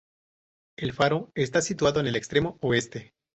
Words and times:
El 0.77 0.93
faro 0.93 1.31
está 1.35 1.61
situado 1.61 1.99
en 1.99 2.07
el 2.07 2.15
extremo 2.15 2.57
oeste. 2.63 3.13